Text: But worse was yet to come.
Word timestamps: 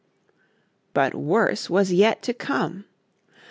But 0.95 1.13
worse 1.13 1.69
was 1.69 1.93
yet 1.93 2.23
to 2.23 2.33
come. 2.33 2.85